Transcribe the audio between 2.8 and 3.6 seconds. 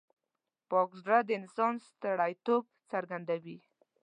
څرګندوي.